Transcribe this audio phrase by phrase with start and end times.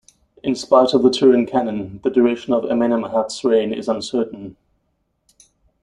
[0.41, 4.57] In spite of the Turin canon, the duration of Amenemhat's reign is uncertain.